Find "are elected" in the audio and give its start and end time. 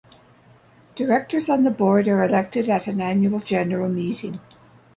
2.07-2.67